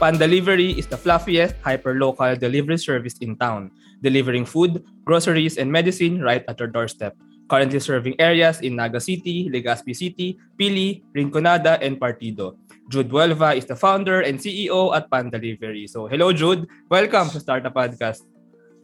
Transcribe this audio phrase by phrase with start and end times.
[0.00, 3.68] Pan Delivery is the fluffiest hyper-local delivery service in town,
[4.00, 7.12] delivering food, groceries, and medicine right at your doorstep.
[7.52, 12.56] Currently serving areas in Naga City, Legazpi City, Pili, Rinconada, and Partido.
[12.88, 15.84] Jude Huelva is the founder and CEO at Pan Delivery.
[15.84, 16.64] So, hello Jude.
[16.88, 18.24] Welcome to Startup Podcast.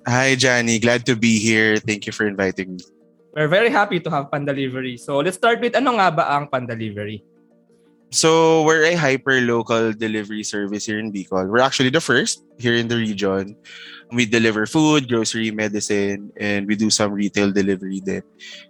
[0.04, 0.78] Hi, Johnny.
[0.78, 1.80] Glad to be here.
[1.80, 2.84] Thank you for inviting me.
[3.32, 5.00] We're very happy to have Pan Delivery.
[5.00, 7.24] So, let's start with ano nga ba ang Pan Delivery?
[8.11, 11.50] So, we're a hyper-local delivery service here in Bicol.
[11.50, 13.57] We're actually the first here in the region.
[14.14, 18.22] We deliver food, grocery, medicine, and we do some retail delivery din.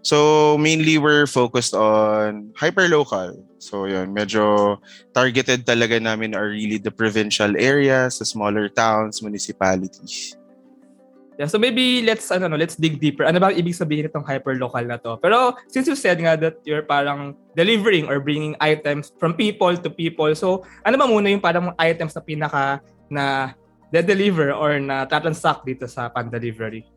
[0.03, 3.45] So, mainly we're focused on hyper-local.
[3.59, 4.79] So, yun, medyo
[5.13, 10.35] targeted talaga namin are really the provincial areas, the smaller towns, municipalities.
[11.37, 13.29] Yeah, so maybe let's ano no, let's dig deeper.
[13.29, 15.21] Ano ba ibig sabihin nitong hyperlocal na to?
[15.21, 19.89] Pero since you said nga that you're parang delivering or bringing items from people to
[19.93, 20.33] people.
[20.33, 22.65] So, ano ba muna yung parang items na pinaka
[23.13, 23.53] na
[23.93, 26.89] de-deliver or na tatransact dito sa pan delivery?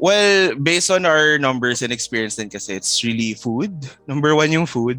[0.00, 3.76] Well, based on our numbers and experience din kasi, it's really food.
[4.08, 4.96] Number one yung food.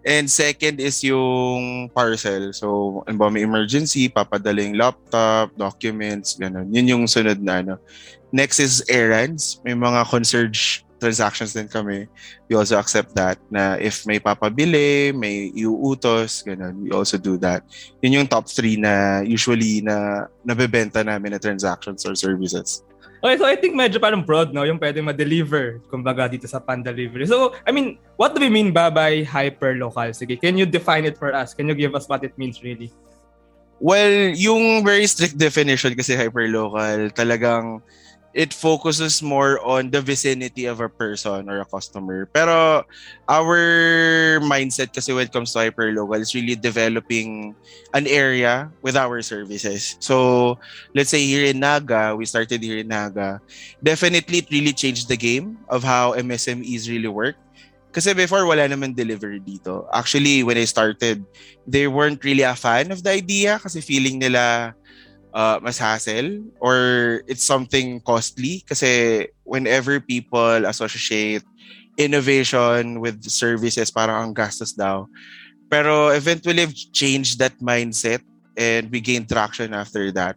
[0.00, 2.48] And second is yung parcel.
[2.56, 6.72] So, ano ba, may emergency, papadala yung laptop, documents, ganun.
[6.72, 7.74] Yun yung sunod na ano.
[8.32, 9.60] Next is errands.
[9.60, 12.08] May mga concierge transactions din kami.
[12.48, 17.60] We also accept that na if may papabili, may iuutos, ganun, we also do that.
[18.00, 22.88] Yun yung top three na usually na nabebenta namin na transactions or services.
[23.20, 24.64] Okay, so I think medyo parang broad, no?
[24.64, 27.28] Yung pwedeng ma-deliver, kumbaga, dito sa pan delivery.
[27.28, 30.16] So, I mean, what do we mean ba by hyper-local?
[30.16, 31.52] Sige, can you define it for us?
[31.52, 32.88] Can you give us what it means really?
[33.76, 37.84] Well, yung very strict definition kasi hyper-local, talagang
[38.32, 42.26] it focuses more on the vicinity of a person or a customer.
[42.30, 42.86] Pero
[43.26, 43.60] our
[44.42, 47.54] mindset kasi when it comes to hyperlocal is really developing
[47.94, 49.96] an area with our services.
[49.98, 50.58] So
[50.94, 53.40] let's say here in Naga, we started here in Naga.
[53.82, 57.34] Definitely it really changed the game of how MSMEs really work.
[57.90, 59.82] Kasi before, wala naman delivery dito.
[59.90, 61.26] Actually, when I started,
[61.66, 64.78] they weren't really a fan of the idea kasi feeling nila
[65.32, 68.64] uh, mas hassle or it's something costly?
[68.66, 71.42] Kasi whenever people associate
[71.98, 75.04] innovation with services parang ang gastos daw.
[75.70, 78.24] Pero eventually I've changed that mindset
[78.56, 80.34] and we gained traction after that.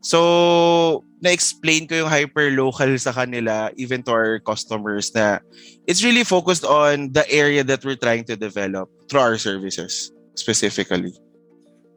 [0.00, 5.40] So na-explain ko yung hyper-local sa kanila even to our customers na
[5.88, 11.16] it's really focused on the area that we're trying to develop through our services specifically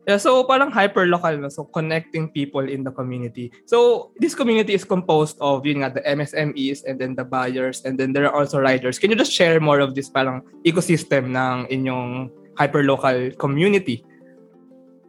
[0.09, 1.53] Yeah, so parang hyper-local na.
[1.53, 3.53] So connecting people in the community.
[3.69, 7.93] So this community is composed of yun nga, the MSMEs and then the buyers and
[7.93, 8.97] then there are also riders.
[8.97, 14.01] Can you just share more of this parang ecosystem ng inyong hyper-local community?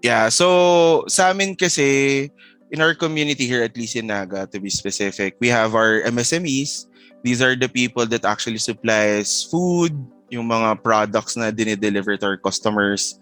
[0.04, 2.28] Yeah, so sa amin kasi
[2.68, 6.92] in our community here at least in Naga to be specific, we have our MSMEs.
[7.24, 9.96] These are the people that actually supplies food,
[10.28, 13.16] yung mga products na dinideliver to our customers.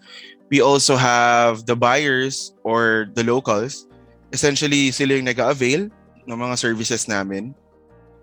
[0.49, 3.85] We also have the buyers or the locals.
[4.33, 5.89] Essentially, sila yung nag-avail
[6.25, 7.53] ng mga services namin.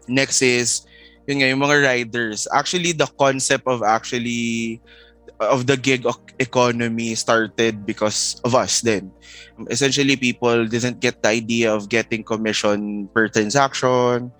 [0.06, 0.86] Next is,
[1.26, 2.47] yun nga, yung mga riders.
[2.50, 4.82] Actually, the concept of actually
[5.41, 6.06] of the gig
[6.38, 9.12] economy started because of us then.
[9.69, 14.32] Essentially, people didn't get the idea of getting commission per transaction.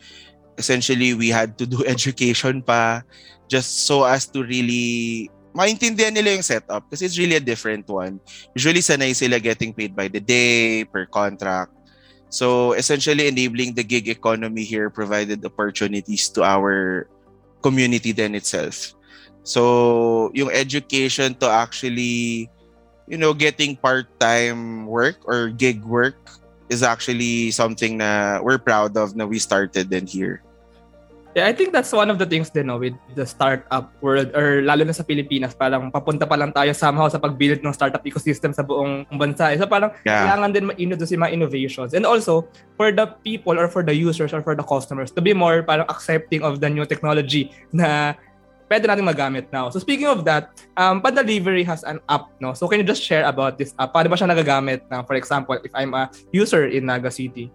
[0.57, 3.03] Essentially, we had to do education pa
[3.47, 8.21] just so as to really maintindihan nila yung setup kasi it's really a different one.
[8.53, 11.73] Usually, sanay sila getting paid by the day, per contract.
[12.29, 17.09] So, essentially enabling the gig economy here provided opportunities to our
[17.65, 18.93] community then itself.
[19.47, 22.51] So, yung education to actually,
[23.09, 26.19] you know, getting part-time work or gig work
[26.69, 30.43] is actually something na we're proud of na we started then here.
[31.37, 34.65] Yeah, I think that's one of the things din no, with the startup world or
[34.65, 38.57] lalo na sa Pilipinas, parang papunta pa lang tayo somehow sa pag-build ng startup ecosystem
[38.57, 39.53] sa buong bansa.
[39.61, 40.25] So parang yeah.
[40.25, 41.93] kailangan din ma-introduce yung mga innovations.
[41.93, 42.49] And also,
[42.81, 45.85] for the people or for the users or for the customers to be more parang
[45.93, 48.17] accepting of the new technology na
[48.73, 49.69] pwede natin magamit now.
[49.69, 52.57] So speaking of that, um, Pan Delivery has an app, no?
[52.57, 53.93] So can you just share about this app?
[53.93, 54.89] Paano ba siya nagagamit?
[54.89, 57.53] Na, for example, if I'm a user in Naga City?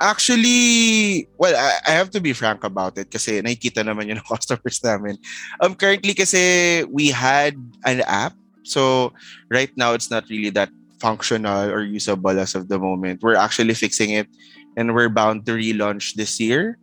[0.00, 4.82] Actually, well, I, I have to be frank about it kasi nakikita naman yun customers
[4.84, 5.16] namin.
[5.60, 7.56] Um, currently kasi we had
[7.88, 8.36] an app.
[8.62, 9.12] So
[9.48, 13.22] right now it's not really that functional or usable as of the moment.
[13.22, 14.28] We're actually fixing it
[14.76, 16.78] and we're bound to relaunch this year.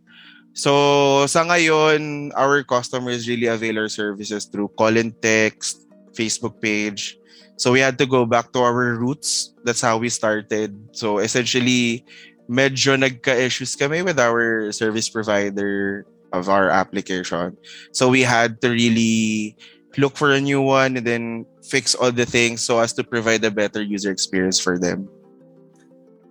[0.54, 7.18] So sa ngayon, our customers really avail our services through call and text, Facebook page.
[7.56, 9.54] So we had to go back to our roots.
[9.62, 10.74] That's how we started.
[10.94, 12.06] So essentially,
[12.48, 17.56] medyo nagka-issues kami with our service provider of our application.
[17.92, 19.56] So we had to really
[19.96, 23.44] look for a new one and then fix all the things so as to provide
[23.44, 25.08] a better user experience for them.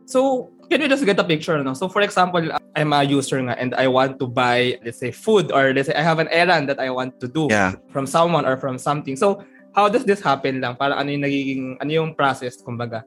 [0.06, 1.58] So, can you just get a picture?
[1.64, 1.74] No?
[1.74, 2.44] So, for example,
[2.76, 5.96] I'm a user nga and I want to buy, let's say, food or let's say
[5.96, 7.74] I have an errand that I want to do yeah.
[7.90, 9.16] from someone or from something.
[9.16, 9.44] So,
[9.74, 10.76] how does this happen lang?
[10.76, 13.04] Para ano yung nagiging, ano yung process, kumbaga?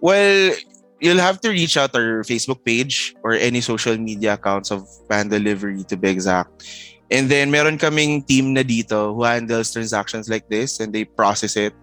[0.00, 0.52] Well,
[1.00, 5.28] you'll have to reach out our Facebook page or any social media accounts of Pan
[5.28, 6.52] Delivery to be exact.
[7.10, 11.56] And then meron kaming team na dito who handles transactions like this and they process
[11.56, 11.74] it.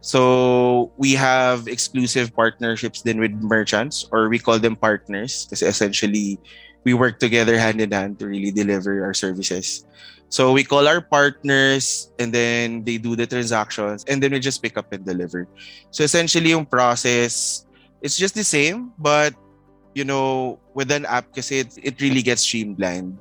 [0.00, 6.38] So we have exclusive partnerships then with merchants or we call them partners because essentially
[6.84, 9.84] we work together hand in hand to really deliver our services.
[10.28, 14.62] So we call our partners and then they do the transactions and then we just
[14.62, 15.48] pick up and deliver.
[15.90, 17.66] So essentially yung process
[18.02, 19.34] it's just the same but
[19.94, 23.18] you know with an app kasi it, it really gets streamlined.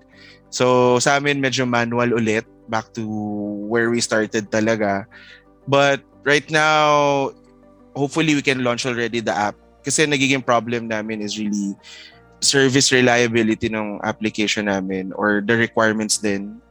[0.54, 3.04] So sa amin medyo manual ulit back to
[3.68, 5.08] where we started talaga.
[5.68, 7.32] But right now,
[7.96, 9.56] hopefully we can launch already the app.
[9.84, 11.76] Kasi nagiging problem namin is really
[12.44, 16.62] service reliability ng application namin or the requirements then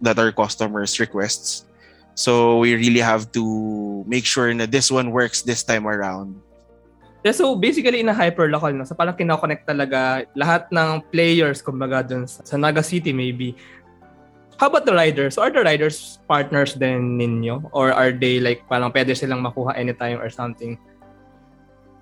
[0.00, 1.64] that our customers requests.
[2.14, 6.40] So we really have to make sure that this one works this time around.
[7.32, 8.84] So basically in a hyperlocal, no?
[8.84, 13.56] so parang kinoconnect talaga lahat ng players, kumbaga dun sa, sa Naga City maybe.
[14.56, 15.36] How about the riders?
[15.36, 17.68] So are the riders partners din ninyo?
[17.72, 20.78] Or are they like parang pwede silang makuha anytime or something?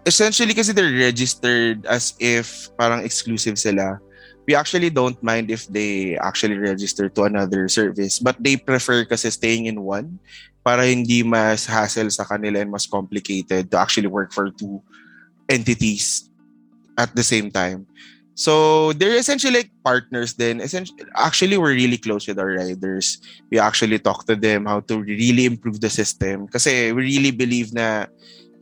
[0.07, 3.99] Essentially kasi they're registered as if parang exclusive sila.
[4.45, 8.21] We actually don't mind if they actually register to another service.
[8.21, 10.21] But they prefer kasi staying in one
[10.61, 14.85] para hindi mas hassle sa kanila and mas complicated to actually work for two
[15.49, 16.31] entities
[16.99, 17.87] at the same time.
[18.35, 20.61] So they're essentially like partners then.
[21.15, 23.23] Actually, we're really close with our riders.
[23.51, 26.49] We actually talk to them how to really improve the system.
[26.49, 28.07] Kasi we really believe na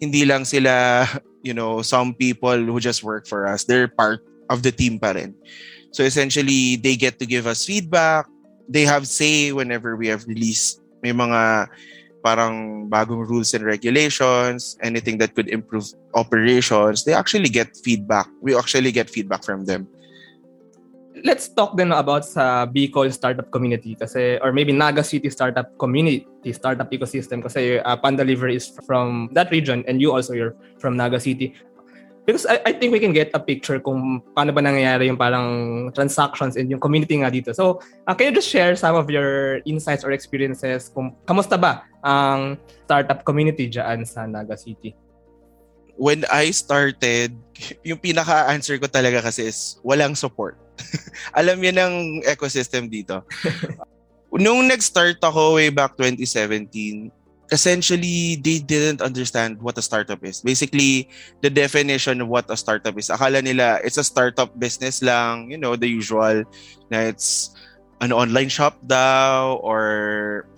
[0.01, 1.09] hindi lang sila,
[1.43, 3.65] you know, some people who just work for us.
[3.65, 4.21] They're part
[4.51, 5.33] of the team pa rin.
[5.93, 8.29] So essentially, they get to give us feedback.
[8.69, 11.67] They have say whenever we have released may mga
[12.23, 15.85] parang bagong rules and regulations, anything that could improve
[16.15, 18.31] operations, they actually get feedback.
[18.41, 19.91] We actually get feedback from them.
[21.23, 26.27] Let's talk then about sa Bicol startup community kasi or maybe Naga City startup community,
[26.51, 30.97] startup ecosystem kasi uh, Pan Delivery is from that region and you also you're from
[30.97, 31.55] Naga City.
[32.23, 35.91] Because I, I think we can get a picture kung paano ba nangyayari yung parang
[35.91, 37.51] transactions in yung community nga dito.
[37.51, 41.83] So, uh, can you just share some of your insights or experiences kung kamusta ba
[42.03, 44.95] ang startup community dyan sa Naga City?
[45.97, 47.39] When I started,
[47.87, 50.59] yung pinaka-answer ko talaga kasi is walang support.
[51.39, 51.95] Alam yun ang
[52.27, 53.23] ecosystem dito.
[54.33, 57.13] Nung nag-start ako way back 2017,
[57.53, 60.41] essentially they didn't understand what a startup is.
[60.41, 61.07] Basically,
[61.45, 63.13] the definition of what a startup is.
[63.13, 66.49] Akala nila it's a startup business lang, you know, the usual
[66.89, 67.53] na it's
[68.01, 70.49] an online shop daw or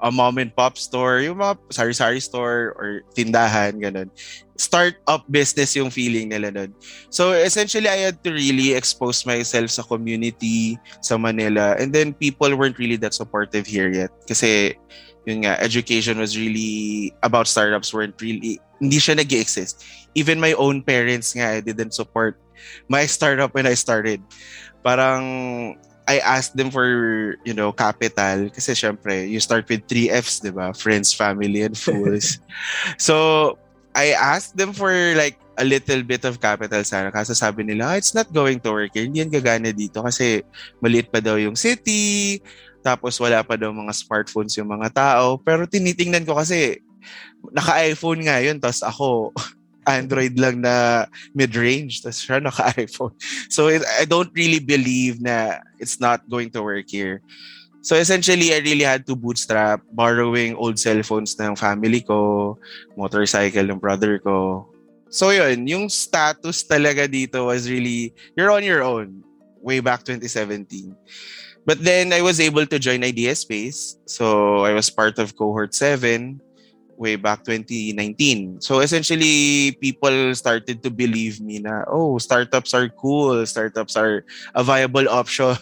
[0.00, 4.08] a mom and pop store, yung mga sari-sari store or tindahan, ganun.
[4.56, 6.72] Startup business yung feeling nila nun.
[7.08, 12.52] So essentially, I had to really expose myself sa community sa Manila and then people
[12.56, 14.12] weren't really that supportive here yet.
[14.28, 14.76] Kasi
[15.28, 19.84] yun nga, education was really about startups weren't really, hindi siya nag exist
[20.16, 22.40] Even my own parents nga, I didn't support
[22.88, 24.20] my startup when I started.
[24.82, 25.76] Parang,
[26.08, 28.50] I asked them for, you know, capital.
[28.50, 30.72] Kasi syempre, you start with three Fs, di ba?
[30.72, 32.40] Friends, family, and fools.
[32.98, 33.56] so,
[33.94, 37.10] I asked them for like a little bit of capital sana.
[37.10, 38.94] Kasi sabi nila, oh, it's not going to work.
[38.94, 40.42] Hindi yan gagana dito kasi
[40.78, 42.40] maliit pa daw yung city
[42.80, 45.36] tapos wala pa daw mga smartphones yung mga tao.
[45.40, 46.80] Pero tinitingnan ko kasi
[47.52, 48.56] naka-iPhone nga yun.
[48.56, 49.08] Tapos ako,
[49.98, 52.02] Android lang na mid-range.
[52.02, 53.14] Tapos siya naka-iPhone.
[53.54, 57.20] So I don't really believe na it's not going to work here.
[57.82, 62.58] So essentially, I really had to bootstrap, borrowing old cell phones ng family ko,
[62.96, 64.68] motorcycle ng brother ko.
[65.08, 69.24] So yun, yung status talaga dito was really, you're on your own
[69.64, 70.94] way back 2017.
[71.64, 73.96] But then I was able to join Idea Space.
[74.06, 76.40] So I was part of cohort 7
[77.00, 78.60] way back 2019.
[78.60, 83.40] So essentially, people started to believe me na, oh, startups are cool.
[83.48, 85.56] Startups are a viable option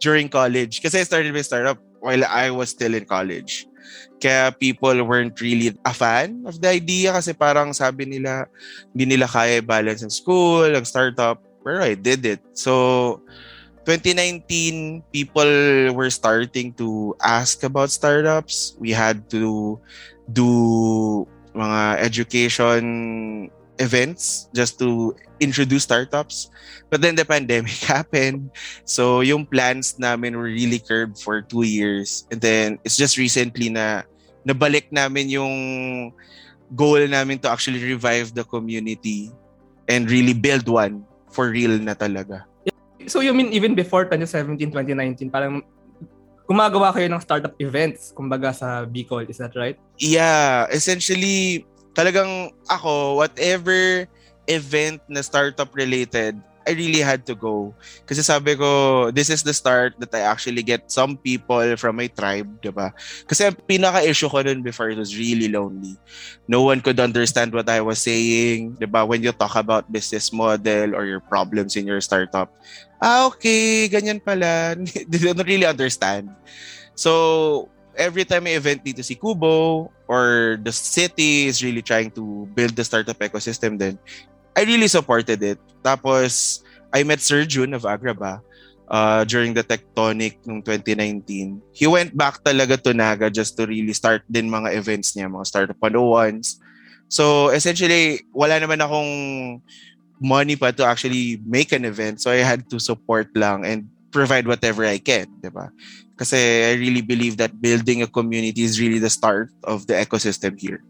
[0.00, 0.80] during college.
[0.80, 3.68] Kasi I started my startup while I was still in college.
[4.16, 8.48] Kaya people weren't really a fan of the idea kasi parang sabi nila,
[8.96, 11.44] hindi nila kaya balance ng school, ang startup.
[11.60, 12.40] Pero I did it.
[12.56, 13.20] So,
[13.88, 15.52] 2019, people
[15.96, 18.76] were starting to ask about startups.
[18.76, 19.80] We had to
[20.32, 22.84] do mga education
[23.78, 26.50] events just to introduce startups.
[26.90, 28.50] But then the pandemic happened.
[28.84, 32.26] So yung plans namin were really curbed for two years.
[32.30, 34.02] And then it's just recently na
[34.46, 35.54] nabalik namin yung
[36.74, 39.32] goal namin to actually revive the community
[39.88, 42.44] and really build one for real na talaga.
[43.08, 45.64] So you mean even before 2017, 2019, parang
[46.48, 49.76] gumagawa kayo ng startup events, kumbaga sa Bicol, is that right?
[50.00, 54.08] Yeah, essentially talagang ako, whatever
[54.48, 57.72] event na startup related, I really had to go.
[58.04, 62.12] Kasi sabi ko, this is the start that I actually get some people from my
[62.12, 62.92] tribe, di ba?
[63.24, 65.96] Kasi pinaka-issue ko nun before, it was really lonely.
[66.44, 69.08] No one could understand what I was saying, di ba?
[69.08, 72.52] When you talk about business model or your problems in your startup,
[73.00, 74.76] ah, okay, ganyan pala.
[75.08, 76.28] They don't really understand.
[76.92, 82.46] So, every time may event dito si Kubo or the city is really trying to
[82.54, 83.98] build the startup ecosystem then
[84.58, 85.62] I really supported it.
[85.86, 88.42] Tapos, I met Sir Jun of Agraba
[88.90, 91.62] uh, during the Tectonic noong 2019.
[91.70, 95.46] He went back talaga to Naga just to really start din mga events niya, mga
[95.46, 96.58] Startup 101s.
[97.06, 99.12] So, essentially, wala naman akong
[100.18, 102.18] money pa to actually make an event.
[102.18, 105.70] So, I had to support lang and provide whatever I can, di ba?
[106.18, 106.34] Kasi
[106.66, 110.82] I really believe that building a community is really the start of the ecosystem here.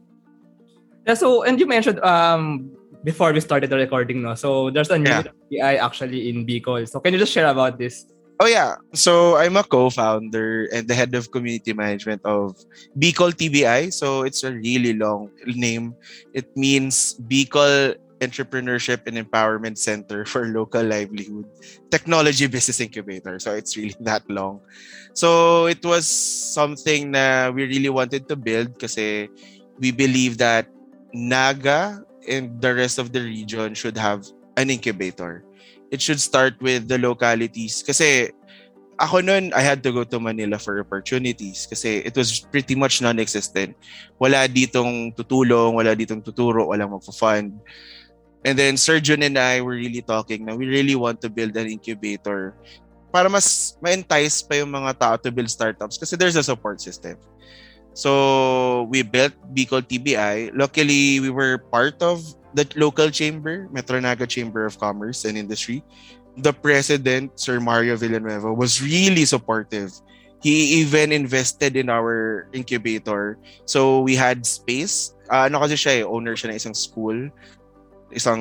[1.05, 4.35] Yeah, so, and you mentioned um, before we started the recording, no?
[4.35, 5.23] So, there's a new yeah.
[5.52, 6.88] TBI actually in Bicol.
[6.88, 8.07] So, can you just share about this?
[8.40, 8.78] Oh yeah.
[8.95, 12.55] So I'm a co-founder and the head of community management of
[12.95, 13.93] Bicol TBI.
[13.93, 15.95] So it's a really long name.
[16.33, 21.47] It means Bicol Entrepreneurship and Empowerment Center for Local Livelihood
[21.90, 23.38] Technology Business Incubator.
[23.38, 24.61] So it's really that long.
[25.14, 28.95] So it was something that we really wanted to build because
[29.78, 30.71] we believe that
[31.12, 35.45] Naga and the rest of the region should have an incubator.
[35.91, 38.35] It should start with the localities kasi
[38.99, 42.99] ako noon, I had to go to Manila for opportunities kasi it was pretty much
[42.99, 43.79] non-existent.
[44.19, 47.55] Wala ditong tutulong, wala ditong tuturo, walang magpa-fund.
[48.43, 51.71] And then Surgeon and I were really talking na we really want to build an
[51.71, 52.55] incubator
[53.15, 57.17] para mas ma-entice pa yung mga tao to build startups kasi there's a support system.
[57.95, 60.52] So we built Bicol TBI.
[60.54, 62.23] Luckily, we were part of
[62.54, 65.83] the local chamber, Metro Naga Chamber of Commerce and Industry.
[66.38, 69.90] The president, Sir Mario Villanueva, was really supportive.
[70.40, 73.38] He even invested in our incubator.
[73.66, 75.18] So we had space.
[75.26, 77.18] Uh, ano kasi siya eh, owner siya ng isang school
[78.12, 78.40] isang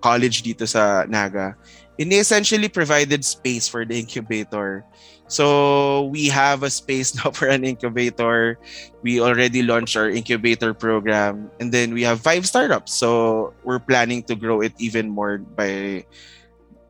[0.00, 1.56] college dito sa Naga.
[2.00, 4.84] And essentially provided space for the incubator.
[5.32, 8.60] So we have a space now for an incubator.
[9.00, 12.92] We already launched our incubator program and then we have five startups.
[12.92, 16.04] So we're planning to grow it even more by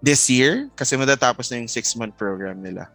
[0.02, 2.90] this year kasi matatapos na yung six-month program nila.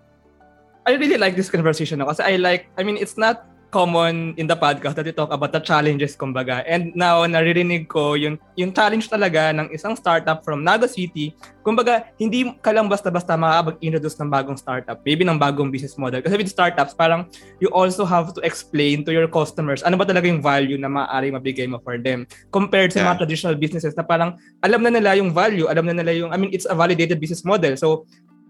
[0.83, 4.55] I really like this conversation kasi I like, I mean, it's not common in the
[4.55, 6.63] podcast that we talk about the challenges kumbaga.
[6.63, 11.35] And now naririnig ko yung yung challenge talaga ng isang startup from Naga City.
[11.67, 16.23] Kumbaga, hindi ka lang basta-basta makakapag-introduce ng bagong startup, maybe ng bagong business model.
[16.23, 17.27] Kasi with startups, parang
[17.59, 21.29] you also have to explain to your customers ano ba talaga yung value na maaari
[21.29, 22.23] mabigay mo for them
[22.55, 23.11] compared sa yeah.
[23.11, 26.37] mga traditional businesses na parang alam na nila yung value, alam na nila yung I
[26.39, 27.75] mean, it's a validated business model.
[27.75, 28.07] So,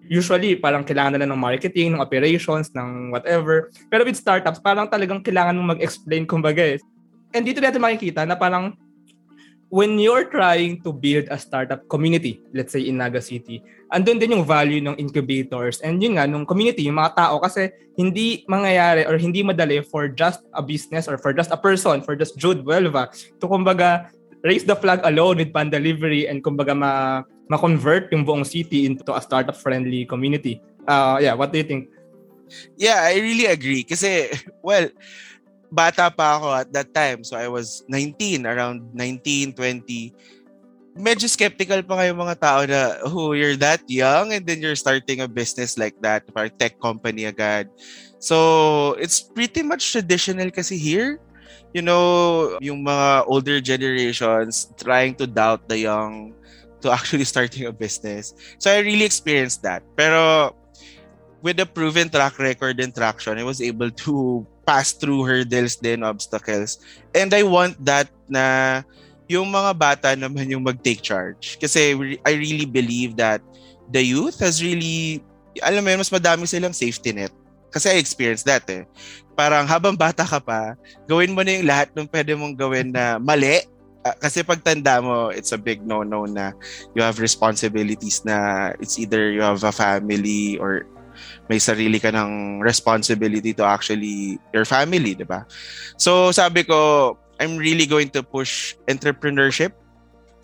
[0.08, 3.72] usually parang kailangan nila ng marketing, ng operations, ng whatever.
[3.92, 6.80] Pero with startups, parang talagang kailangan mong mag-explain kumbaga eh.
[7.36, 8.76] And dito natin makikita na parang
[9.68, 13.60] when you're trying to build a startup community, let's say in Naga City,
[13.92, 17.72] andun din yung value ng incubators and yun nga, nung community, yung mga tao kasi
[18.00, 22.16] hindi mangyayari or hindi madali for just a business or for just a person, for
[22.16, 24.08] just Jude Vuelva to kumbaga
[24.46, 29.08] raise the flag alone with pan delivery and kumbaga ma ma-convert yung buong city into
[29.12, 30.62] a startup-friendly community.
[30.88, 31.90] Uh, yeah, what do you think?
[32.76, 33.84] Yeah, I really agree.
[33.84, 34.32] Kasi,
[34.64, 34.88] well,
[35.72, 37.24] bata pa ako at that time.
[37.24, 40.14] So I was 19, around 19, 20.
[40.98, 45.22] Medyo skeptical pa kayo mga tao na, oh, you're that young and then you're starting
[45.22, 47.70] a business like that, parang tech company agad.
[48.18, 51.22] So, it's pretty much traditional kasi here.
[51.70, 56.34] You know, yung mga older generations trying to doubt the young
[56.82, 58.34] to actually starting a business.
[58.58, 59.84] So I really experienced that.
[59.96, 60.54] Pero
[61.42, 66.04] with the proven track record and traction, I was able to pass through hurdles din,
[66.04, 66.84] obstacles.
[67.16, 68.84] And I want that na
[69.28, 71.60] yung mga bata naman yung mag-take charge.
[71.60, 73.44] Kasi I really believe that
[73.92, 75.24] the youth has really,
[75.64, 77.32] alam mo yun, mas madami silang safety net.
[77.72, 78.88] Kasi I experienced that eh.
[79.36, 80.74] Parang habang bata ka pa,
[81.06, 83.64] gawin mo na yung lahat ng pwede mong gawin na mali.
[84.06, 86.54] Uh, kasi pag tanda mo, it's a big no-no na
[86.96, 90.86] you have responsibilities na it's either you have a family or
[91.50, 95.48] may sarili ka ng responsibility to actually your family, di ba?
[95.98, 99.74] So sabi ko, I'm really going to push entrepreneurship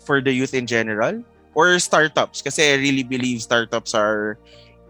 [0.02, 1.22] for the youth in general
[1.54, 4.38] or startups kasi I really believe startups are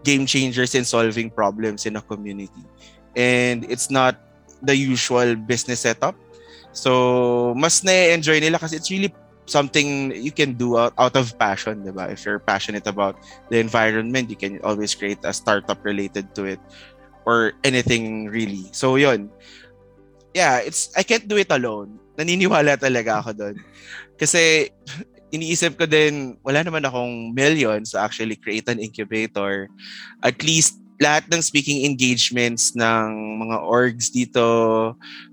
[0.05, 2.65] game changers in solving problems in a community.
[3.15, 4.21] And it's not
[4.61, 6.15] the usual business setup.
[6.75, 9.15] So, mas na-enjoy nila kasi it's really
[9.47, 12.11] something you can do out, out of passion, diba?
[12.11, 13.15] If you're passionate about
[13.49, 16.59] the environment, you can always create a startup related to it
[17.23, 18.67] or anything really.
[18.75, 19.31] So, yun.
[20.35, 21.95] Yeah, it's I can't do it alone.
[22.19, 23.55] Naniniwala talaga ako doon.
[24.19, 24.67] Kasi
[25.31, 29.71] iniisip ko din, wala naman akong millions to actually create an incubator.
[30.19, 33.05] At least lahat ng speaking engagements ng
[33.43, 34.43] mga orgs dito,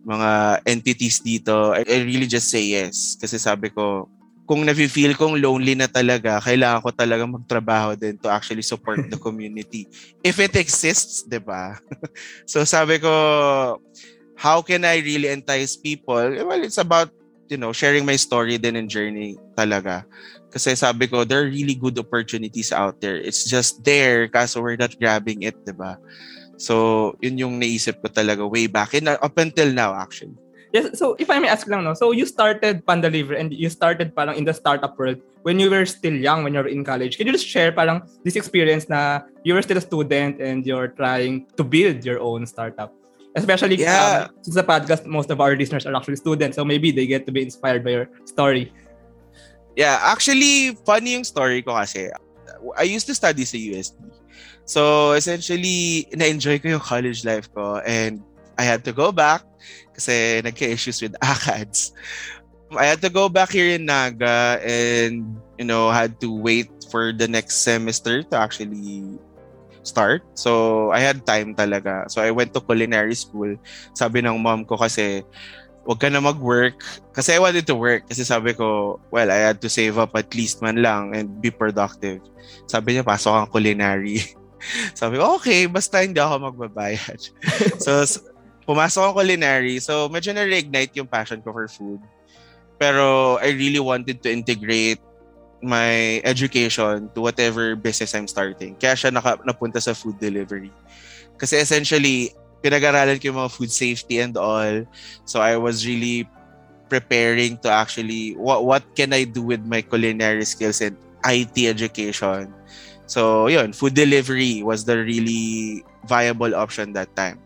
[0.03, 3.15] mga entities dito, I, I really just say yes.
[3.21, 4.11] Kasi sabi ko,
[4.43, 9.19] kung nafe-feel kong lonely na talaga, kailangan ko talaga magtrabaho din to actually support the
[9.27, 9.87] community.
[10.27, 11.79] If it exists, di ba?
[12.51, 13.13] so sabi ko,
[14.35, 16.27] how can I really entice people?
[16.43, 17.15] Well, it's about
[17.53, 20.09] you know, sharing my story din and journey talaga.
[20.53, 23.17] Kasi sabi ko, there are really good opportunities out there.
[23.17, 25.97] It's just there, kaso we're not grabbing it, di ba?
[26.61, 30.37] So, yun yung naisip ko talaga way back, and up until now actually.
[30.73, 34.17] Yes, so if I may ask lang, no, so you started Pandaliver and you started
[34.17, 37.21] parang in the startup world when you were still young, when you were in college.
[37.21, 40.89] Can you just share parang this experience na you were still a student and you're
[40.89, 42.89] trying to build your own startup?
[43.37, 44.29] Especially yeah.
[44.29, 46.57] um, since the podcast, most of our listeners are actually students.
[46.57, 48.73] So maybe they get to be inspired by your story.
[49.77, 52.13] Yeah, actually, funny yung story ko kasi.
[52.77, 53.99] I used to study sa USD.
[54.65, 58.23] So, essentially, na-enjoy ko yung college life ko and
[58.55, 59.43] I had to go back
[59.97, 61.93] kasi nagka-issues with ACADS.
[62.73, 67.13] I had to go back here in Naga and, you know, had to wait for
[67.13, 69.19] the next semester to actually
[69.83, 70.23] start.
[70.39, 72.09] So, I had time talaga.
[72.09, 73.57] So, I went to culinary school.
[73.93, 75.25] Sabi ng mom ko kasi,
[75.83, 76.79] wag ka na mag-work.
[77.11, 78.07] Kasi I wanted to work.
[78.07, 81.51] Kasi sabi ko, well, I had to save up at least man lang and be
[81.51, 82.23] productive.
[82.71, 84.23] Sabi niya, pasok ang culinary.
[85.01, 87.19] sabi ko, okay, basta hindi ako magbabayad.
[87.85, 88.07] so,
[88.63, 89.83] pumasok ang culinary.
[89.83, 91.99] So, medyo na-reignite yung passion ko for food.
[92.79, 95.03] Pero I really wanted to integrate
[95.63, 98.75] my education to whatever business I'm starting.
[98.75, 100.75] Kaya siya naka, napunta sa food delivery.
[101.39, 104.87] Kasi essentially, pinag-aralan ko yung mga food safety and all.
[105.27, 106.31] So I was really
[106.89, 110.97] preparing to actually, what, what can I do with my culinary skills and
[111.27, 112.55] IT education?
[113.07, 117.41] So yun, food delivery was the really viable option that time.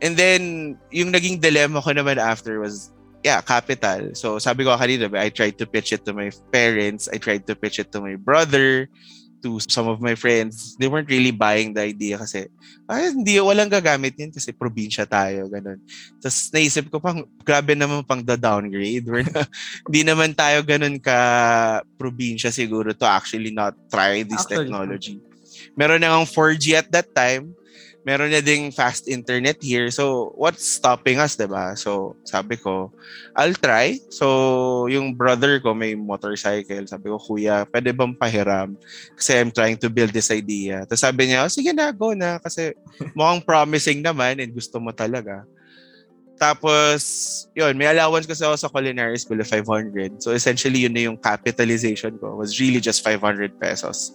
[0.00, 2.90] And then, yung naging dilemma ko naman after was,
[3.22, 4.16] yeah, capital.
[4.16, 7.54] So sabi ko kanina, I tried to pitch it to my parents, I tried to
[7.54, 8.88] pitch it to my brother,
[9.40, 10.76] to some of my friends.
[10.76, 12.48] They weren't really buying the idea kasi,
[12.88, 15.80] ay, hindi, walang gagamit yan kasi probinsya tayo, ganun.
[16.20, 19.04] Tapos naisip ko pang, grabe naman pang the-downgrade.
[19.04, 19.44] Na,
[19.88, 21.18] hindi naman tayo ganun ka
[21.96, 25.16] probinsya siguro to actually not try this actually, technology.
[25.76, 27.52] Meron na ng 4G at that time
[28.04, 29.92] meron na ding fast internet here.
[29.92, 31.76] So, what's stopping us, 'di ba?
[31.76, 32.88] So, sabi ko,
[33.36, 34.00] I'll try.
[34.08, 36.88] So, yung brother ko may motorcycle.
[36.88, 38.76] Sabi ko, kuya, pwede bang pahiram?
[39.16, 40.88] Kasi I'm trying to build this idea.
[40.88, 42.40] Tapos sabi niya, oh, sige na, go na.
[42.40, 42.72] Kasi
[43.16, 45.44] mukhang promising naman and gusto mo talaga.
[46.40, 47.04] Tapos,
[47.52, 50.24] yun, may allowance kasi ako sa culinary school of 500.
[50.24, 52.32] So, essentially, yun na yung capitalization ko.
[52.40, 54.08] was really just 500 pesos.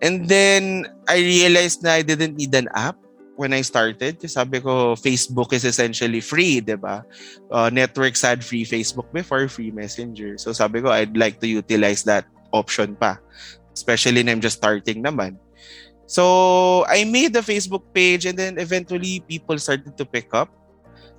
[0.00, 2.96] And then, I realized na I didn't need an app
[3.40, 4.20] when I started.
[4.28, 7.04] Sabi ko, Facebook is essentially free, di ba?
[7.48, 10.36] Uh, networks had free Facebook before, free Messenger.
[10.36, 13.16] So sabi ko, I'd like to utilize that option pa.
[13.72, 15.40] Especially na I'm just starting naman.
[16.10, 20.50] So, I made the Facebook page and then eventually people started to pick up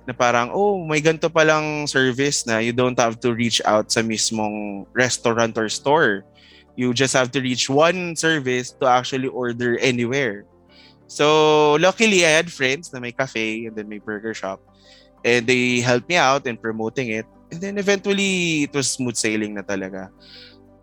[0.04, 4.04] na parang, oh, may ganito palang service na you don't have to reach out sa
[4.04, 6.28] mismong restaurant or store
[6.76, 10.44] You just have to reach one service to actually order anywhere.
[11.06, 14.60] So, luckily, I had friends na may cafe and then may burger shop.
[15.24, 17.26] And they helped me out in promoting it.
[17.52, 20.08] And then eventually, it was smooth sailing na talaga.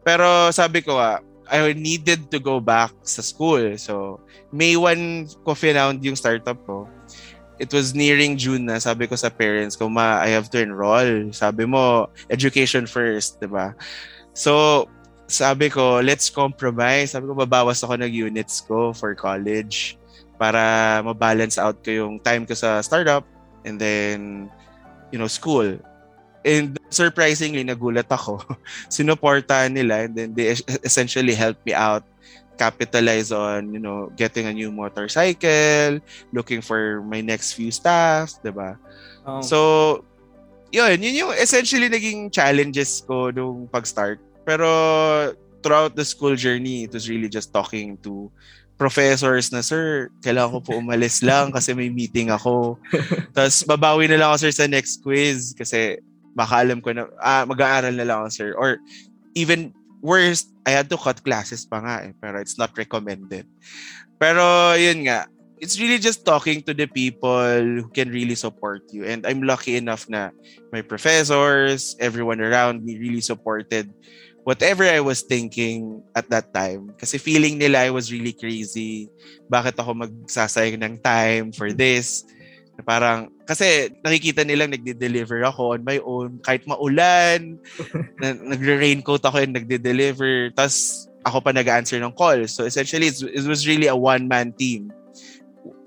[0.05, 3.73] Pero sabi ko ah, I needed to go back sa school.
[3.81, 4.21] So,
[4.53, 6.85] May 1 ko found yung startup ko.
[7.59, 11.29] it was nearing June na, sabi ko sa parents ko, ma, I have to enroll.
[11.35, 13.75] Sabi mo, education first, di ba?
[14.31, 14.87] So,
[15.29, 17.13] sabi ko, let's compromise.
[17.13, 19.95] Sabi ko, babawas ako ng units ko for college
[20.41, 23.23] para ma-balance out ko yung time ko sa startup
[23.63, 24.49] and then,
[25.13, 25.77] you know, school.
[26.41, 28.41] And surprisingly, nagulat ako.
[28.91, 32.01] Sinuportahan nila and then they essentially helped me out
[32.59, 36.03] capitalize on, you know, getting a new motorcycle,
[36.35, 38.75] looking for my next few staff, 'di ba?
[39.23, 39.39] Oh.
[39.39, 39.57] So,
[40.67, 44.19] yun, yun yung essentially naging challenges ko nung pag-start.
[44.49, 44.69] Pero
[45.61, 48.33] throughout the school journey, it was really just talking to
[48.81, 52.81] professors na, Sir, kailangan ko po umalis lang kasi may meeting ako.
[53.37, 56.01] Tapos babawi na lang ako, Sir, sa next quiz kasi
[56.33, 58.49] baka alam ko na, ah, mag-aaral na lang ako, Sir.
[58.57, 58.81] Or
[59.37, 59.69] even
[60.01, 63.45] worst, I had to cut classes pa nga eh, pero it's not recommended.
[64.17, 69.03] Pero yun nga, it's really just talking to the people who can really support you.
[69.03, 70.31] And I'm lucky enough na
[70.71, 73.91] my professors, everyone around me really supported
[74.49, 76.97] whatever I was thinking at that time.
[76.97, 79.13] Kasi feeling nila I was really crazy.
[79.45, 82.25] Bakit ako magsasayang ng time for this?
[82.81, 86.41] Parang, kasi nakikita nilang nagde-deliver ako on my own.
[86.41, 87.61] Kahit maulan,
[88.23, 90.49] na, nagre-raincoat ako and nagde-deliver.
[90.57, 92.41] Tapos, ako pa nag-answer ng call.
[92.49, 94.89] So, essentially, it was really a one-man team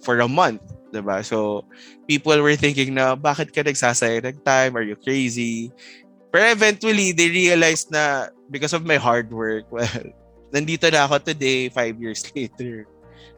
[0.07, 0.63] for a month.
[0.93, 1.25] Diba?
[1.25, 1.65] So,
[2.05, 4.77] people were thinking na, bakit ka nagsasayang ng time?
[4.77, 5.73] Are you crazy?
[6.29, 9.89] Pero eventually, they realized na because of my hard work, well,
[10.53, 12.85] nandito na ako today, five years later.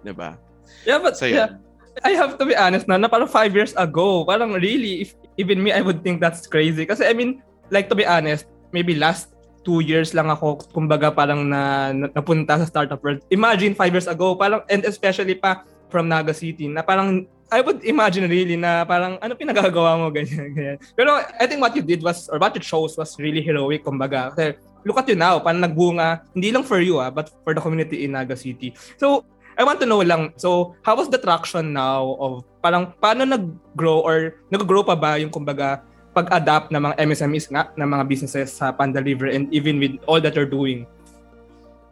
[0.03, 0.37] Diba?
[0.83, 1.63] Yeah, but so, yeah.
[2.03, 5.63] I have to be honest na, na parang five years ago, parang really, if even
[5.63, 6.83] me, I would think that's crazy.
[6.83, 7.39] Kasi I mean,
[7.71, 9.31] like to be honest, maybe last
[9.63, 13.23] two years lang ako, kumbaga parang na, na napunta sa startup world.
[13.31, 17.87] Imagine five years ago, parang, and especially pa from Naga City, na parang I would
[17.87, 20.79] imagine really na parang ano pinagagawa mo ganyan ganyan.
[20.99, 24.35] Pero I think what you did was or what it shows was really heroic kumbaga.
[24.35, 27.61] Kasi look at you now, parang nagbunga hindi lang for you ah, but for the
[27.61, 28.77] community in Naga City.
[29.01, 29.25] So
[29.57, 34.03] I want to know lang, so how was the traction now of parang paano nag-grow
[34.03, 35.83] or nag-grow pa ba yung kumbaga
[36.15, 40.35] pag-adapt ng mga MSMEs nga ng mga businesses sa Pandaliver and even with all that
[40.39, 40.87] you're doing?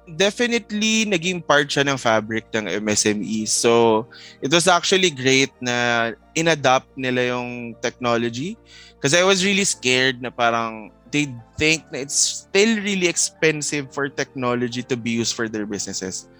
[0.02, 3.46] Definitely naging part siya ng fabric ng MSME.
[3.46, 4.04] So
[4.42, 8.58] it was actually great na inadapt nila yung technology
[8.98, 11.28] because I was really scared na parang they
[11.60, 16.32] think na it's still really expensive for technology to be used for their businesses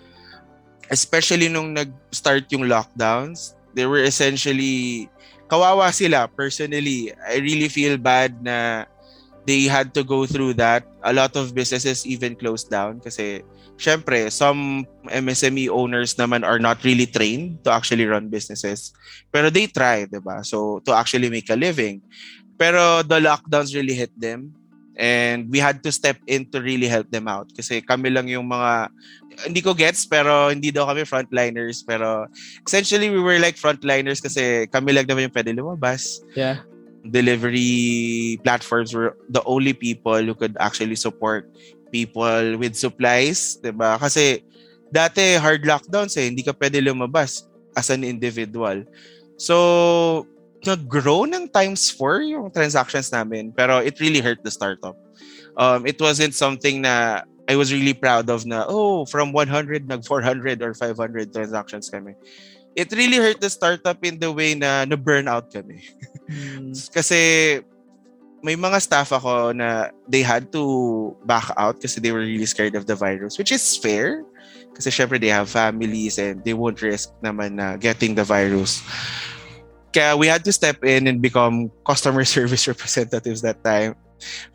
[0.93, 5.09] especially nung nag-start yung lockdowns, they were essentially
[5.49, 7.09] kawawa sila personally.
[7.25, 8.85] I really feel bad na
[9.49, 10.85] they had to go through that.
[11.01, 13.41] A lot of businesses even closed down kasi
[13.81, 18.93] syempre some MSME owners naman are not really trained to actually run businesses.
[19.33, 20.45] Pero they try, 'di ba?
[20.45, 22.05] So to actually make a living.
[22.61, 24.53] Pero the lockdowns really hit them
[24.97, 28.45] and we had to step in to really help them out kasi kami lang yung
[28.45, 28.93] mga
[29.49, 32.29] hindi ko gets pero hindi daw kami frontliners pero
[32.67, 36.21] essentially we were like frontliners kasi kami lang naman yung pwede lumabas.
[36.37, 36.61] Yeah.
[37.03, 41.49] Delivery platforms were the only people who could actually support
[41.91, 43.99] people with supplies, 'di ba?
[43.99, 44.45] Kasi
[44.93, 48.85] dati hard lockdowns eh, hindi ka pwede lumabas as an individual.
[49.41, 50.29] So,
[50.63, 54.97] nag-grow ng times 4 yung transactions namin pero it really hurt the startup.
[55.59, 60.07] Um, it wasn't something na I was really proud of na, oh, from 100, nag
[60.07, 62.15] 400 or 500 transactions kami.
[62.73, 65.85] It really hurt the startup in the way na na-burn out kami.
[66.31, 66.73] Mm.
[66.97, 67.61] Kasi
[68.43, 72.75] may mga staff ako na they had to back out kasi they were really scared
[72.75, 74.27] of the virus, which is fair.
[74.75, 78.83] Kasi syempre they have families and they won't risk naman na getting the virus.
[79.93, 83.95] Kaya we had to step in and become customer service representatives that time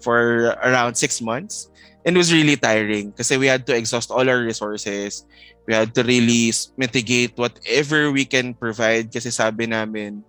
[0.02, 1.70] for around six months.
[2.06, 5.28] And it was really tiring kasi we had to exhaust all our resources.
[5.68, 10.24] We had to really mitigate whatever we can provide kasi sabi namin,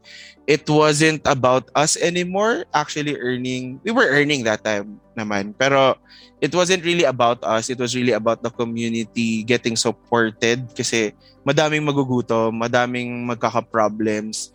[0.50, 3.78] it wasn't about us anymore actually earning.
[3.86, 5.54] We were earning that time naman.
[5.54, 5.94] Pero
[6.42, 7.70] it wasn't really about us.
[7.70, 11.14] It was really about the community getting supported kasi
[11.46, 14.50] madaming magugutom, madaming magkaka-problems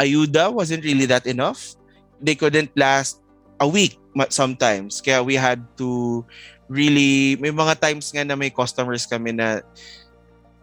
[0.00, 1.76] ayuda wasn't really that enough.
[2.16, 3.20] They couldn't last
[3.60, 4.00] a week
[4.32, 5.04] sometimes.
[5.04, 6.24] Kaya we had to
[6.72, 9.60] really, may mga times nga na may customers kami na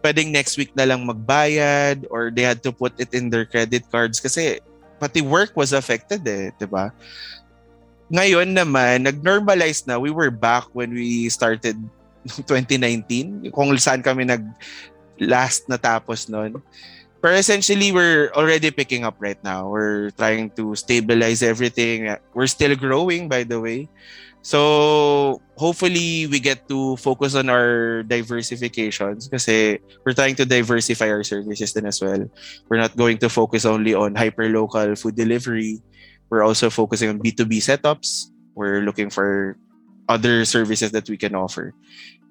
[0.02, 3.86] pwedeng next week na lang magbayad or they had to put it in their credit
[3.94, 4.58] cards kasi
[4.98, 6.90] pati work was affected eh, di ba?
[8.10, 10.00] Ngayon naman, nag-normalize na.
[10.00, 11.76] We were back when we started
[12.50, 14.42] 2019, kung saan kami nag
[15.18, 16.62] last natapos noon
[17.22, 19.70] But essentially, we're already picking up right now.
[19.70, 22.14] We're trying to stabilize everything.
[22.34, 23.90] We're still growing, by the way.
[24.46, 31.24] So, hopefully, we get to focus on our diversifications kasi we're trying to diversify our
[31.24, 32.24] services then as well.
[32.70, 35.82] We're not going to focus only on hyper-local food delivery.
[36.30, 38.32] We're also focusing on B2B setups.
[38.56, 39.58] We're looking for
[40.08, 41.74] other services that we can offer.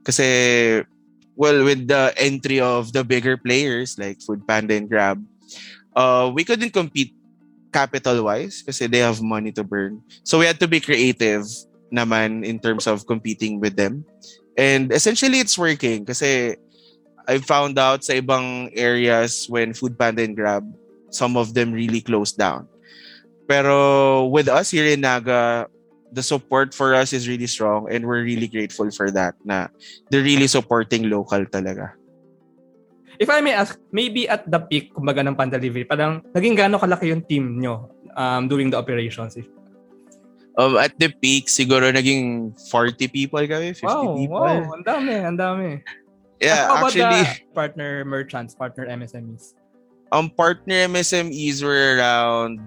[0.04, 0.84] Kasi
[1.36, 5.22] well, with the entry of the bigger players like Foodpanda and Grab,
[5.94, 7.14] uh, we couldn't compete
[7.72, 10.00] capital-wise kasi they have money to burn.
[10.24, 11.44] So we had to be creative
[11.92, 14.04] naman in terms of competing with them.
[14.56, 16.56] And essentially, it's working kasi
[17.28, 20.64] I found out sa ibang areas when Foodpanda and Grab,
[21.12, 22.66] some of them really closed down.
[23.46, 25.68] Pero with us here in Naga,
[26.12, 29.68] the support for us is really strong and we're really grateful for that na
[30.10, 31.94] they're really supporting local talaga.
[33.16, 37.08] If I may ask, maybe at the peak, kumbaga ng Pandelivery, parang naging gaano kalaki
[37.08, 39.40] yung team nyo um, doing the operations?
[40.56, 44.44] Um, at the peak, siguro naging 40 people kami, 50 wow, people.
[44.44, 45.80] Wow, ang dami, ang dami.
[46.40, 47.24] Yeah, How actually...
[47.56, 49.56] partner merchants, partner MSMEs?
[50.12, 52.60] Ang um, partner MSMEs were around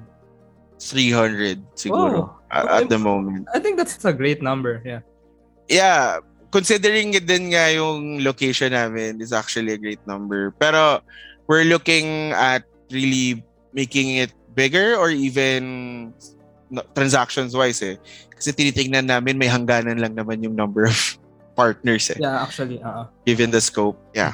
[0.82, 2.34] 300 siguro.
[2.34, 3.48] Oh at, at the moment.
[3.54, 4.82] I think that's a great number.
[4.86, 5.02] Yeah.
[5.68, 6.20] Yeah.
[6.52, 10.52] Considering it din nga yung location namin is actually a great number.
[10.58, 11.02] Pero
[11.48, 16.14] we're looking at really making it bigger or even
[16.70, 17.98] no, transactions wise eh.
[18.34, 20.98] Kasi tinitingnan namin may hangganan lang naman yung number of
[21.60, 22.18] partners eh.
[22.18, 22.82] Yeah, actually.
[22.82, 23.06] Uh-uh.
[23.26, 24.02] Given the scope.
[24.16, 24.34] Yeah.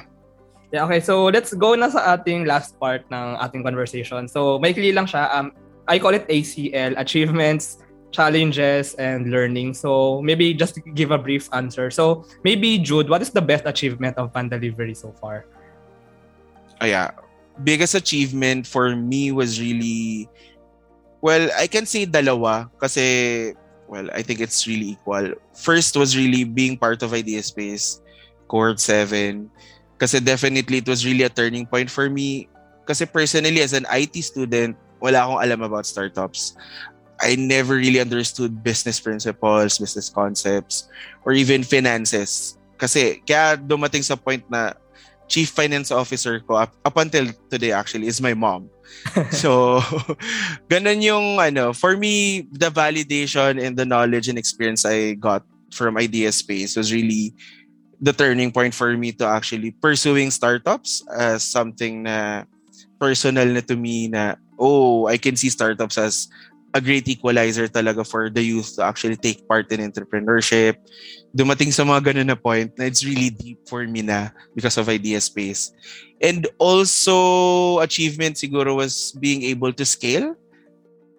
[0.72, 1.00] Yeah, okay.
[1.00, 4.28] So let's go na sa ating last part ng ating conversation.
[4.28, 5.32] So maikli lang siya.
[5.36, 5.52] Um,
[5.88, 7.85] I call it ACL, Achievements,
[8.16, 9.76] challenges and learning.
[9.76, 11.92] So maybe just give a brief answer.
[11.92, 15.46] So maybe Jude, what is the best achievement of Pan Delivery so far?
[16.80, 17.12] Oh yeah.
[17.64, 20.28] Biggest achievement for me was really
[21.20, 23.54] well, I can say dalawa kasi
[23.88, 25.34] well, I think it's really equal.
[25.54, 28.02] First was really being part of Idea Space,
[28.48, 29.50] Cohort 7.
[29.98, 32.50] Kasi definitely it was really a turning point for me.
[32.86, 36.58] Kasi personally, as an IT student, wala akong alam about startups.
[37.22, 40.90] I never really understood business principles, business concepts,
[41.24, 42.58] or even finances.
[42.78, 44.76] Kasi kaya dumating sa point na
[45.28, 48.70] chief finance officer ko up, up until today actually is my mom.
[49.32, 49.82] so
[50.72, 55.42] ganun yung ano, for me the validation and the knowledge and experience I got
[55.74, 57.34] from Idea Space was really
[58.00, 62.44] the turning point for me to actually pursuing startups as something na
[63.00, 66.28] personal na to me na oh, I can see startups as
[66.76, 70.76] a great equalizer talaga for the youth to actually take part in entrepreneurship.
[71.32, 74.92] Dumating sa mga ganun na point na it's really deep for me na because of
[74.92, 75.72] Idea Space.
[76.20, 80.36] And also, achievement siguro was being able to scale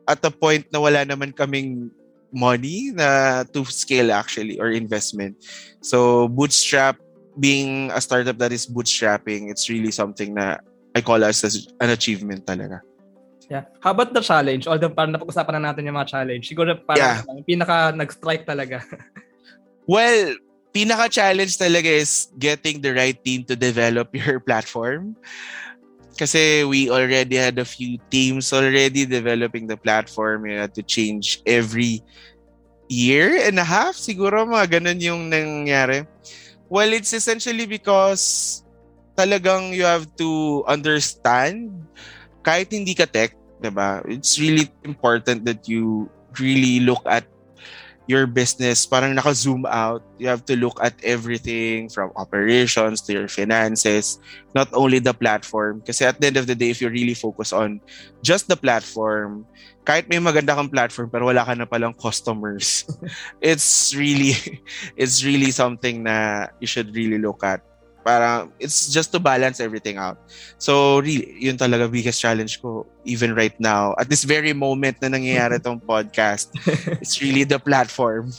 [0.04, 1.88] at a point na wala naman kaming
[2.28, 5.40] money na to scale actually or investment.
[5.80, 7.00] So, bootstrap,
[7.40, 10.60] being a startup that is bootstrapping, it's really something na
[10.92, 11.40] I call as
[11.80, 12.84] an achievement talaga.
[13.46, 13.70] Yeah.
[13.78, 14.66] How about the challenge?
[14.66, 16.50] Although parang napag-usapan na natin yung mga challenge.
[16.50, 17.44] Siguro parang yeah.
[17.46, 18.82] pinaka nag-strike talaga.
[19.86, 20.34] well,
[20.74, 25.14] pinaka-challenge talaga is getting the right team to develop your platform.
[26.16, 30.48] Kasi we already had a few teams already developing the platform.
[30.48, 32.02] You had to change every
[32.88, 33.94] year and a half.
[33.94, 36.08] Siguro mga ganun yung nangyari.
[36.66, 38.64] Well, it's essentially because
[39.14, 41.70] talagang you have to understand
[42.40, 44.02] kahit hindi ka tech, 'di ba?
[44.06, 47.24] It's really important that you really look at
[48.06, 50.02] your business parang naka-zoom out.
[50.18, 54.22] You have to look at everything from operations to your finances,
[54.54, 55.82] not only the platform.
[55.82, 57.82] Kasi at the end of the day, if you really focus on
[58.22, 59.42] just the platform,
[59.82, 62.86] kahit may maganda kang platform pero wala ka na palang customers,
[63.42, 64.38] it's really
[65.00, 67.62] it's really something na you should really look at.
[68.06, 70.14] Parang, it's just to balance everything out.
[70.62, 73.98] So, really, yun talaga biggest challenge ko even right now.
[73.98, 76.54] At this very moment na nangyayari tong podcast,
[77.02, 78.30] it's really the platform.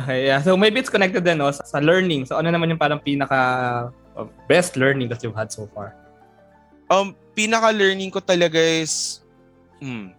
[0.00, 0.40] Okay, yeah.
[0.40, 2.24] So, maybe it's connected din no, sa learning.
[2.24, 5.92] So, ano naman yung parang pinaka uh, best learning that you've had so far?
[6.88, 9.20] Um, pinaka-learning ko talaga is,
[9.84, 10.16] hmm,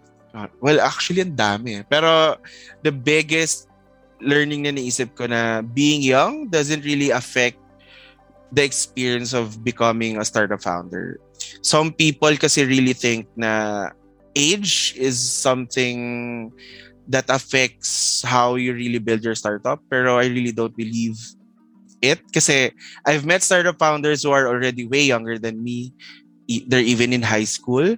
[0.61, 1.81] well, actually, ang dami.
[1.89, 2.37] Pero,
[2.85, 3.65] the biggest
[4.21, 7.57] learning na naisip ko na being young doesn't really affect
[8.51, 11.19] the experience of becoming a startup founder.
[11.61, 13.89] Some people kasi really think na
[14.35, 16.51] age is something
[17.07, 19.79] that affects how you really build your startup.
[19.89, 21.15] Pero I really don't believe
[22.01, 22.69] it kasi
[23.05, 25.93] I've met startup founders who are already way younger than me
[26.67, 27.95] they're even in high school.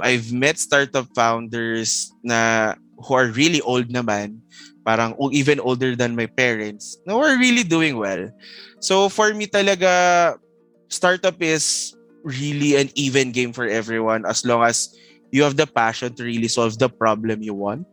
[0.00, 4.38] I've met startup founders na who are really old naman,
[4.88, 8.32] parang even older than my parents, who are really doing well.
[8.80, 10.40] So for me talaga,
[10.88, 11.92] startup is
[12.24, 14.96] really an even game for everyone as long as
[15.28, 17.84] you have the passion to really solve the problem you want.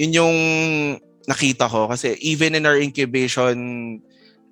[0.00, 0.36] Yun yung
[1.28, 4.00] nakita ko kasi even in our incubation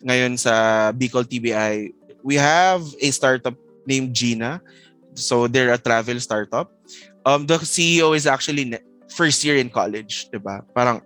[0.05, 3.57] ngayon sa Bicol TBI, we have a startup
[3.89, 4.61] named Gina.
[5.17, 6.69] So they're a travel startup.
[7.25, 8.77] Um, the CEO is actually
[9.09, 10.61] first year in college, di ba?
[10.77, 11.01] Parang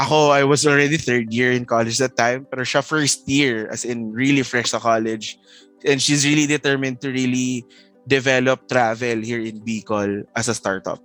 [0.00, 3.84] ako, I was already third year in college that time, pero siya first year, as
[3.84, 5.38] in really fresh sa college.
[5.84, 7.64] And she's really determined to really
[8.08, 11.00] develop travel here in Bicol as a startup.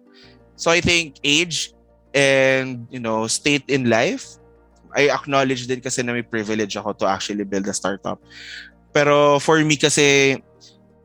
[0.55, 1.75] So I think age
[2.15, 4.39] and, you know, state in life
[4.95, 8.17] I acknowledge din kasi na may privilege ako to actually build a startup.
[8.95, 10.39] Pero for me kasi,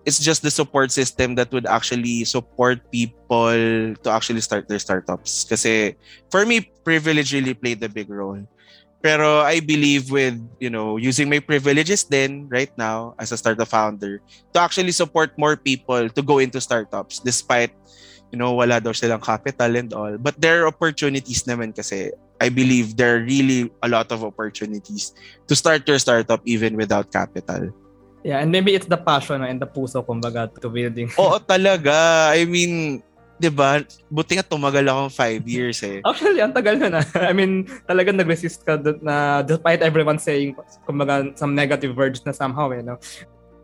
[0.04, 5.44] it's just the support system that would actually support people to actually start their startups.
[5.44, 5.96] Kasi
[6.30, 8.40] for me, privilege really played a big role.
[9.00, 13.68] Pero I believe with, you know, using my privileges then right now as a startup
[13.68, 14.20] founder
[14.52, 17.72] to actually support more people to go into startups despite,
[18.28, 20.20] you know, wala daw silang capital and all.
[20.20, 25.12] But there are opportunities naman kasi I believe there are really a lot of opportunities
[25.48, 27.72] to start your startup even without capital.
[28.20, 31.08] Yeah, and maybe it's the passion and the puso, kumbaga, to building.
[31.16, 32.28] Oo, talaga.
[32.36, 33.00] I mean,
[33.40, 33.80] 'di ba?
[34.12, 36.04] Buti nga tumagal akong five years eh.
[36.04, 37.02] Actually, ang tagal na na.
[37.30, 40.52] I mean, talagang nag-resist ka na despite everyone saying
[40.84, 43.00] kumbaga some negative words na somehow, eh, no?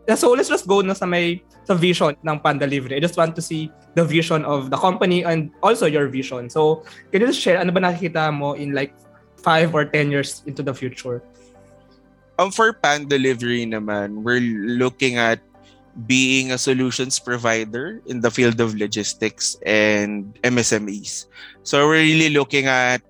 [0.09, 2.95] So let's just go na sa may sa vision ng Panda Libre.
[2.95, 6.49] I just want to see the vision of the company and also your vision.
[6.49, 8.95] So can you just share ano ba nakikita mo in like
[9.43, 11.21] 5 or 10 years into the future?
[12.37, 15.41] Um, for Pan Delivery naman, we're looking at
[16.05, 21.25] being a solutions provider in the field of logistics and MSMEs.
[21.63, 23.01] So we're really looking at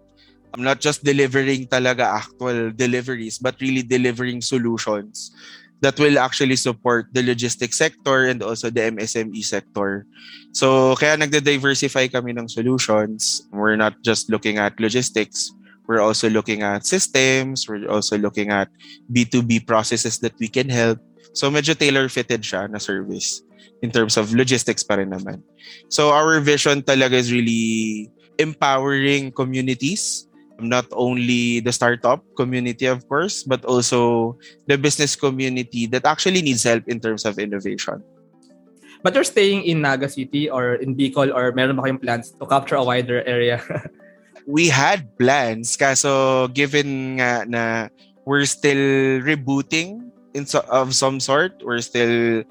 [0.55, 5.35] um, not just delivering talaga actual deliveries, but really delivering solutions
[5.81, 10.07] that will actually support the logistics sector and also the MSME sector.
[10.55, 13.45] So kaya nagde-diversify kami ng solutions.
[13.51, 15.53] We're not just looking at logistics.
[15.87, 17.67] We're also looking at systems.
[17.67, 18.67] We're also looking at
[19.11, 20.99] B2B processes that we can help.
[21.33, 23.41] So medyo tailor-fitted siya na service
[23.81, 25.41] in terms of logistics pa rin naman.
[25.87, 30.27] So our vision talaga is really empowering communities
[30.59, 34.33] not only the startup community, of course, but also
[34.65, 38.01] the business community that actually needs help in terms of innovation.
[39.03, 42.45] But you're staying in Naga City or in Bicol or meron ba kayong plans to
[42.49, 43.61] capture a wider area?
[44.47, 47.63] we had plans kaso given nga na
[48.23, 52.47] we're still rebooting in so, of some sort, we're still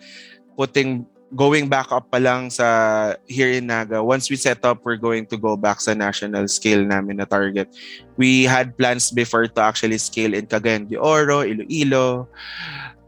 [0.60, 5.00] putting going back up pa lang sa here in Naga, once we set up, we're
[5.00, 7.72] going to go back sa national scale namin na target.
[8.14, 12.30] We had plans before to actually scale in Cagayan de Oro, Iloilo.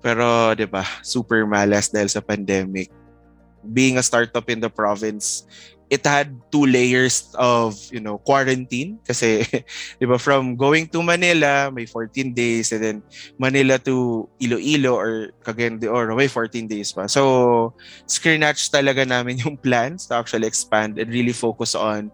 [0.02, 2.90] Pero, di ba, super malas dahil sa pandemic.
[3.74, 5.42] Being a startup in the province,
[5.90, 9.00] it had two layers of, you know, quarantine.
[9.04, 9.44] Kasi,
[10.00, 12.96] di ba, from going to Manila, may 14 days, and then
[13.40, 17.08] Manila to Iloilo or Cagayan de Oro, may 14 days pa.
[17.08, 17.72] So,
[18.06, 22.12] screenatch talaga namin yung plans to actually expand and really focus on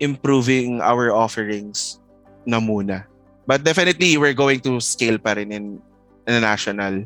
[0.00, 2.00] improving our offerings
[2.44, 3.08] na muna.
[3.46, 5.80] But definitely, we're going to scale pa rin in,
[6.28, 7.04] in national.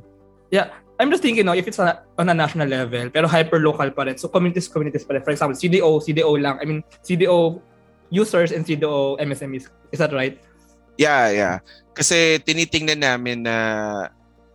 [0.51, 4.03] Yeah, I'm just thinking, no, if it's a, on a national level, pero hyper-local pa
[4.03, 4.19] rin.
[4.19, 5.23] So, communities, communities pa rin.
[5.23, 6.59] For example, CDO, CDO lang.
[6.59, 7.63] I mean, CDO
[8.11, 9.71] users and CDO MSMEs.
[9.95, 10.43] Is that right?
[10.99, 11.57] Yeah, yeah.
[11.95, 14.09] Kasi tinitingnan namin na,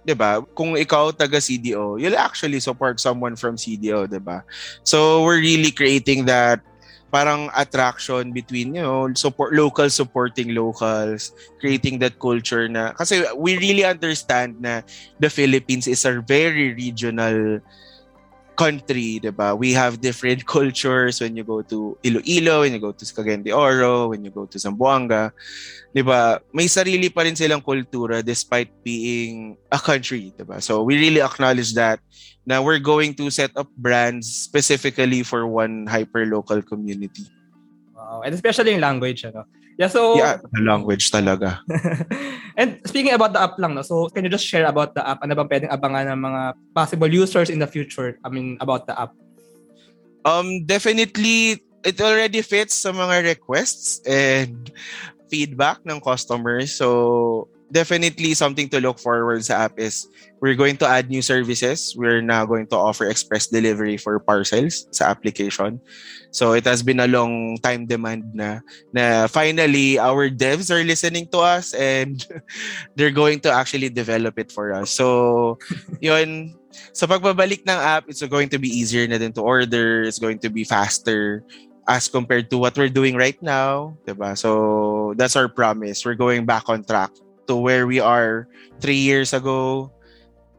[0.04, 4.44] di ba, kung ikaw taga CDO, you'll actually support someone from CDO, di ba?
[4.84, 6.60] So, we're really creating that
[7.14, 11.30] parang attraction between you know support local supporting locals
[11.62, 14.82] creating that culture na kasi we really understand na
[15.22, 17.62] the Philippines is a very regional
[18.56, 19.54] country, 'di ba?
[19.58, 23.52] We have different cultures when you go to Iloilo, when you go to Cagayan de
[23.52, 25.34] Oro, when you go to Zamboanga.
[25.94, 26.42] 'Di ba?
[26.54, 30.62] May sarili pa rin silang kultura despite being a country, 'di ba?
[30.62, 32.00] So we really acknowledge that
[32.44, 37.24] na we're going to set up brands specifically for one hyper-local community.
[37.96, 38.22] Wow.
[38.24, 39.48] And especially yung language, ano?
[39.78, 40.18] Yeah, so...
[40.18, 41.60] Yeah, the language talaga.
[42.60, 43.82] and speaking about the app lang, no?
[43.82, 45.22] so can you just share about the app?
[45.24, 46.42] Ano bang pwedeng abangan ng mga
[46.76, 48.20] possible users in the future?
[48.24, 49.14] I mean, about the app.
[50.26, 54.72] Um, definitely, it already fits sa mga requests and
[55.28, 56.72] feedback ng customers.
[56.72, 60.06] So, definitely something to look forward sa app is
[60.38, 61.98] we're going to add new services.
[61.98, 65.82] We're now going to offer express delivery for parcels sa application.
[66.30, 68.62] So it has been a long time demand na
[68.94, 72.22] na finally our devs are listening to us and
[72.96, 74.94] they're going to actually develop it for us.
[74.94, 75.58] So
[76.00, 76.54] yun
[76.94, 80.06] sa pagbabalik ng app, it's going to be easier na din to order.
[80.06, 81.42] It's going to be faster
[81.90, 84.38] as compared to what we're doing right now, ba?
[84.40, 86.06] So that's our promise.
[86.06, 87.12] We're going back on track
[87.48, 88.48] to where we are
[88.80, 89.92] three years ago.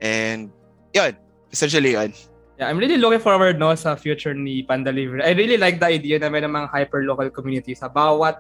[0.01, 0.51] And
[0.93, 1.17] yun,
[1.53, 2.13] essentially yun.
[2.55, 5.27] Yeah, I'm really looking forward no sa future ni Pandelivery.
[5.27, 8.39] I really like the idea na may namang hyper-local community sa bawat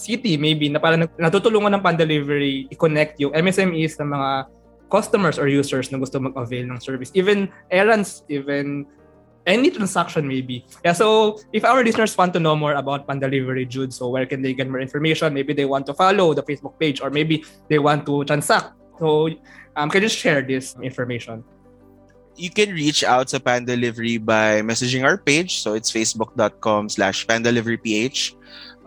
[0.00, 4.30] city maybe na parang natutulungan ng Pandelivery i-connect yung MSMEs ng mga
[4.88, 7.12] customers or users na gusto mag-avail ng service.
[7.14, 8.88] Even errands, even
[9.46, 10.64] any transaction maybe.
[10.84, 14.42] Yeah, so if our listeners want to know more about Pandelivery, Jude, so where can
[14.42, 15.34] they get more information?
[15.34, 18.72] Maybe they want to follow the Facebook page or maybe they want to transact.
[18.98, 19.30] So
[19.76, 21.44] um, can you share this information?
[22.36, 25.60] You can reach out to Pandelivery by messaging our page.
[25.62, 28.34] So it's facebook.com slash pandeliveryph.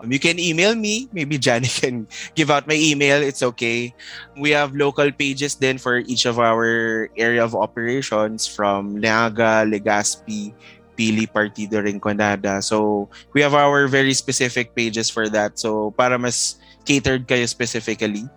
[0.00, 1.08] Um, you can email me.
[1.12, 3.22] Maybe Johnny can give out my email.
[3.22, 3.94] It's okay.
[4.36, 10.52] We have local pages then for each of our area of operations from Leaga, Legazpi,
[10.98, 12.62] Pili, Partido, Rinconada.
[12.62, 15.58] So we have our very specific pages for that.
[15.58, 18.28] So para mas catered kayo specifically.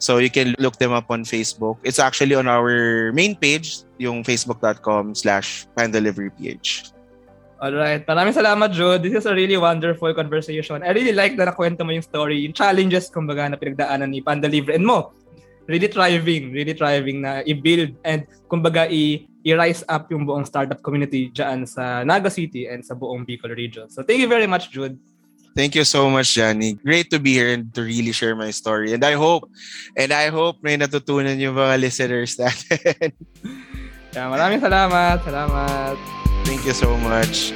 [0.00, 1.76] So you can look them up on Facebook.
[1.84, 6.40] It's actually on our main page, yung facebook.com slash pandeliveryph.
[7.60, 8.08] Alright.
[8.08, 9.04] Maraming salamat, Jude.
[9.04, 10.80] This is a really wonderful conversation.
[10.80, 14.48] I really like na nakwento mo yung story, yung challenges, kumbaga, na pinagdaanan ni Panda
[14.48, 14.80] Libre.
[14.80, 15.12] And mo,
[15.68, 21.28] really thriving, really thriving na i-build and kumbaga i- i-rise up yung buong startup community
[21.36, 23.92] dyan sa Naga City and sa buong Bicol region.
[23.92, 24.96] So thank you very much, Jude.
[25.56, 26.78] Thank you so much, Johnny.
[26.78, 28.94] Great to be here and to really share my story.
[28.94, 29.50] And I hope,
[29.96, 33.12] and I hope may natutunan yung mga listeners natin.
[34.14, 35.26] yeah, maraming salamat.
[35.26, 35.96] Salamat.
[36.46, 37.50] Thank you so much.